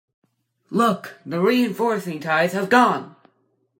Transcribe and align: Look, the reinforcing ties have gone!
Look, 0.71 1.19
the 1.27 1.39
reinforcing 1.39 2.19
ties 2.21 2.53
have 2.53 2.71
gone! 2.71 3.15